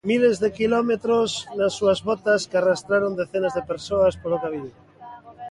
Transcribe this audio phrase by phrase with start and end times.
[0.09, 4.75] Miles de quilómetros nas súas botas, que arrastraron decenas de persoas polo camiño.